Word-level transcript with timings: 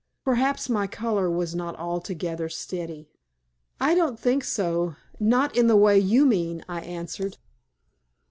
Perhaps 0.25 0.67
my 0.67 0.87
color 0.87 1.29
was 1.29 1.53
not 1.53 1.75
altogether 1.77 2.49
steady. 2.49 3.07
"I 3.79 3.93
don't 3.93 4.19
think 4.19 4.43
so 4.43 4.95
not 5.19 5.55
in 5.55 5.67
the 5.67 5.77
way 5.77 5.99
you 5.99 6.25
mean," 6.25 6.65
I 6.67 6.81
answered. 6.81 7.37